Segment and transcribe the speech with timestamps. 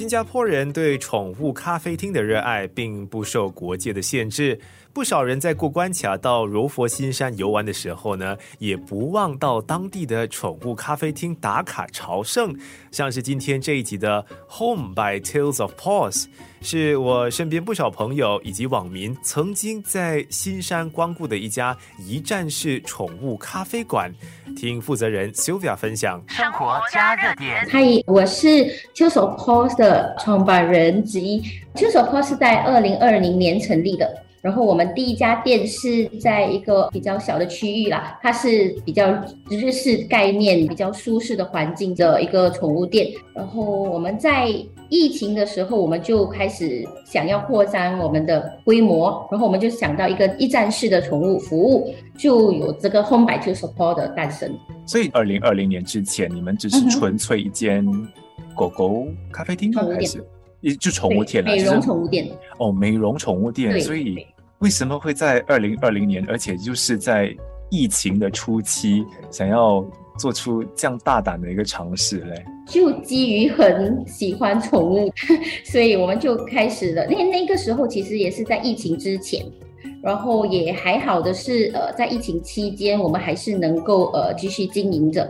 [0.00, 4.58] 新加坡人对宠物咖啡厅的热爱并不受国界的限制。
[4.92, 12.52] 不少人在过关卡到柔佛新山游玩的时候呢，也不忘到当地的宠物咖啡厅打卡朝圣。
[12.90, 14.20] 像是今天这一集的
[14.58, 16.24] 《Home by Tales of Paws》，
[16.60, 24.12] 是我身边不少朋友以及网民曾经在新山光顾的一家一站式宠物咖啡馆。
[24.56, 27.64] 听负责人 Sylvia 分享生活加热点。
[27.70, 28.48] 嗨，我是
[28.96, 31.40] Tales of Paws 的创办人之一。
[31.76, 34.24] Tales of Paws 是在二零二零年成立的。
[34.42, 39.12] 然后我们第一家店是在一个比较小的区域啦，它是比较
[39.50, 43.08] 日式概念、比较舒适的环境的一个宠物店。
[43.34, 44.48] 然后我们在
[44.88, 54.58] 疫情的时候，我们就开始想要扩张我们的规模，然后我们就想到一个一站式的宠物服务，就有这个 Home by Two Support 的诞生。
[54.86, 57.86] 所以，二零二零年之前，你们只是纯粹一间
[58.56, 60.24] 狗狗咖啡厅，还是？
[60.60, 62.28] 一就宠物店了，美容宠物店
[62.58, 63.80] 哦，美容宠物店。
[63.80, 64.26] 所以
[64.58, 67.34] 为什么会在二零二零年，而且就是在
[67.70, 69.84] 疫情的初期，想要
[70.18, 72.44] 做出这样大胆的一个尝试嘞？
[72.66, 75.10] 就基于很喜欢宠物，
[75.64, 77.06] 所以我们就开始了。
[77.06, 79.44] 那那个时候其实也是在疫情之前，
[80.02, 85.28] 然后也还好的是，呃，在疫情期间，我们还是能够呃继续经营着。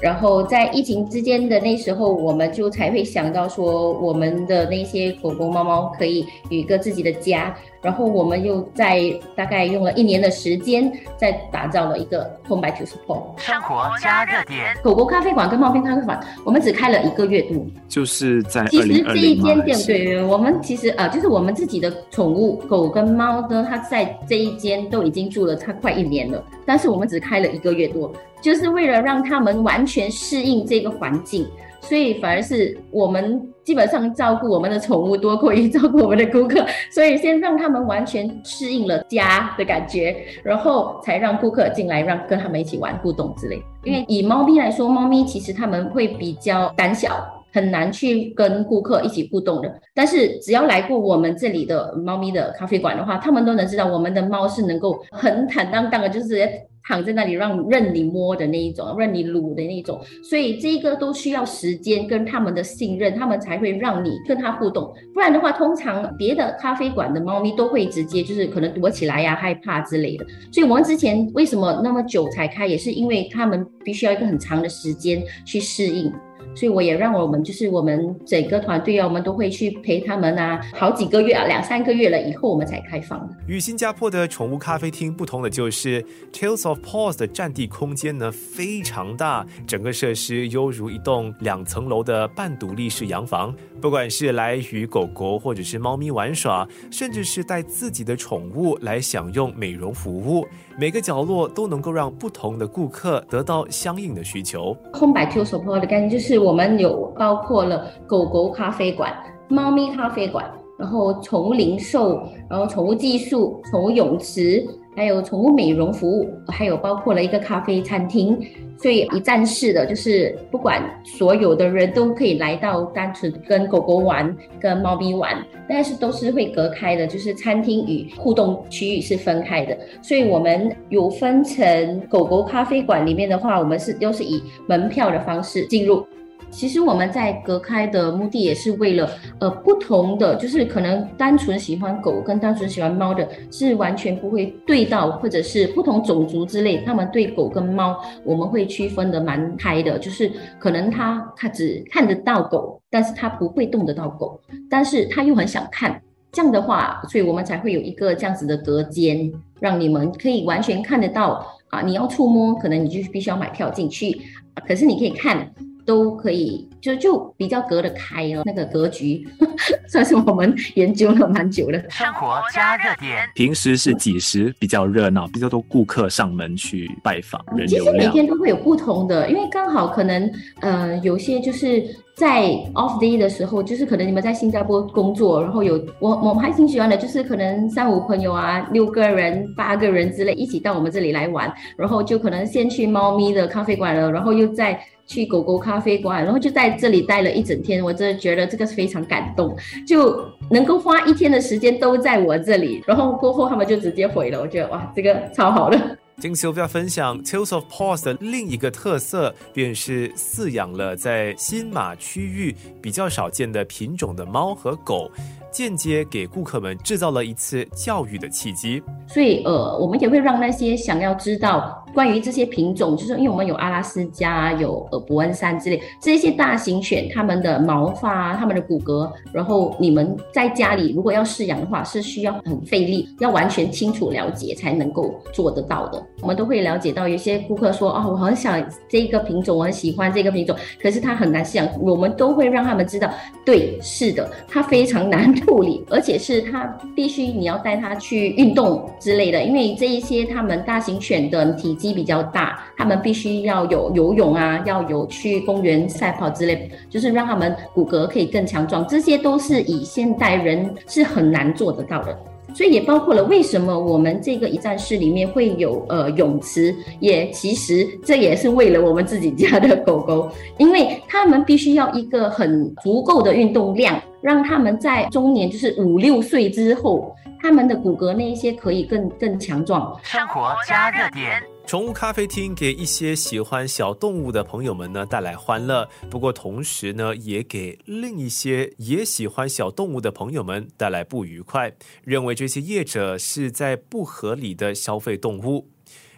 [0.00, 7.56] 然后在疫情之间的那时候，我们就才会想到说，我们的那些狗狗、猫猫可以有一个自己的家。
[7.84, 14.74] 然后我们又在大概用了一年的时间，在打造了一个 Home by Two Support 生活加热点。
[14.82, 31.46] 狗狗咖啡馆跟猫咪咖啡馆，我们只开了一个月度，就是在其实这一间店，对，我们其实呃，就是我们自己的宠物狗跟猫呢，它在这一间都已经住了它快一年了，但是我们只开了一个月多，就是为了让他们完全适应这个环境。
[31.88, 43.62] 所以反而是我们基本上照顾我们的宠物多过于照顾我们的顾客，所以先让他们完全适应了家的感觉，然后才让顾客进来，让跟他们一起玩互动之类。
[43.84, 49.80] 因为以猫咪来说，猫咪其实他们会比较胆小，很难去跟顾客一起互动的。
[49.94, 56.48] 但是只要来过我们这里的猫咪的咖啡馆的话，他们都能知道我们的猫是能够很坦荡荡的，就是。
[56.86, 64.92] 躺在那里让任你摸的那一种，任你撸的那一种，所以这个都需要时间跟他们的信任，他们才会让你跟他互动。
[65.12, 70.26] 不然的话，通常别的咖啡馆的猫咪都会直接就是可能躲起来呀、害怕之类的。
[70.52, 76.12] 所以我们之前为什么那么久才开，也是因为他们必须要一个很长的时间去适应。
[76.54, 83.28] 所以我也让我们就是我们整个团队啊，我们都会去陪他们啊，好几个月啊，两三个月了以后我们才开放。
[83.46, 93.54] 与新加坡的宠物咖啡厅不同的就是 Tales of Paws 的占地空间呢非常大，整个设施犹如一栋两层楼的半独立式洋房。
[93.80, 100.46] 不管是来与狗狗或者是猫咪玩耍，甚至是带自己的宠物来享用美容服务，
[100.78, 104.74] 每个角落都能够让不同的顾客得到相应的需求。
[104.90, 109.12] 空白 Tales of Paws 的概念就是我们有包括了狗狗咖啡馆、
[109.48, 110.44] 猫咪咖啡馆，
[110.78, 114.64] 然后宠物零售，然后宠物技术、宠物泳池。
[114.96, 118.38] 还有宠物美容服务，还有包括了一个咖啡餐厅，
[118.78, 125.36] 所以一站式的就是不管所有的人都可以来到，单纯跟狗狗玩、跟猫咪玩，
[125.68, 129.76] 但是都是会隔开的，就是餐厅与互动区域是分开的。
[130.00, 136.06] 所以我们有分成狗狗咖啡馆里面的话，我们是都是以门票的方式进入。
[136.54, 139.10] 其实我们在隔开的目的也是为了，
[139.40, 154.40] 呃，不同的就是可能单纯喜欢狗跟单纯喜欢猫的，是完全不会对到，或者是不同种族之类，他们对狗跟猫我们会区分的蛮开的，就是可能他他只看得到狗，但是他不会动得到狗，
[154.70, 156.00] 但是他又很想看，
[156.30, 159.30] 这样的话，所以我们才会有一个这样子的隔间，
[159.60, 164.20] 让你们可以完全看得到啊，你要触摸，可能你就必须要买票进去，
[164.66, 165.52] 可是你可以看。
[165.84, 169.26] 都可以，就就比较隔得开哦，那个格局
[169.88, 171.78] 算是我们研究了蛮久了。
[171.90, 177.96] 生活加热点，平时是几时比较热闹，比较多顾客上门去拜访，人流量。
[177.96, 180.30] 其实每天都会有不同的，因为刚好可能
[180.60, 182.42] 呃有些就是在
[182.74, 194.78] off day 的时候，就是可能你们在新加坡工作，然后有我我们还挺喜欢的，就是可能三五朋友啊，六个人、八个人之类一起到我们这里来玩，然后就可能先去猫咪的咖啡馆了，然后又再。
[195.06, 199.54] 去狗狗咖啡馆，然后就在这里待了一整天，我真的觉得这个是非常感动，
[199.86, 200.18] 就
[200.50, 205.78] 能够花一天的时间都在我这里，然后过后他们就直接回了，我觉得哇，这个超好的。
[206.18, 215.10] 金修要分享 Tales of Paws 的另一个特色，便是饲养了在新马区域比较少见的品种的猫和狗。
[215.52, 236.02] 间接给顾客们制造了一次教育的契机，所以呃，我们也会让那些想要知道关于这些品种，就是因为我们有阿拉斯加、有呃伯恩山之类这些大型犬，它们的毛发、它们的骨骼，然后你们在家里如果要饲养的话，是需要很费力，要完全清楚了解才能够做得到的。
[236.22, 243.10] 我们都会了解到，有些顾客说哦，我很想这个品种，我很喜欢这个品种，可是它很难饲养，我们都会让他们知道，
[243.44, 245.34] 对，是的，它非常难。
[245.34, 246.64] 处理，而且是它
[246.94, 262.18] 必须你要带它去运动之类的，因为这一些它们大型犬的体积比较大，它们必须要有游泳啊，要有去公园赛跑之类，就是让它们骨骼可以更强壮，这些都是以现代人是很难做得到的。
[262.54, 274.00] 所以也包括了为什么我们这个一站式里面会有呃泳池，也其实这也是为了我们自己家的狗狗，因为它们必须要一个很足够的运动量。
[274.20, 277.14] 让他们在中年，就是五六岁之后，
[277.44, 279.94] 他们的骨骼那一些可以更更强壮。
[280.02, 295.68] 生活加热点，宠物咖啡厅给一些喜欢小动物的朋友们呢带来欢乐，不过同时呢也给另一些也喜欢小动物的朋友们带来不愉快，认为这些业者是在不合理的消费动物。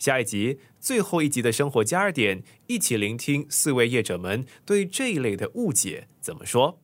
[0.00, 6.81] 下一集最后一集的生活加热点，一起聆听四位业者们对这一类的误解怎么说。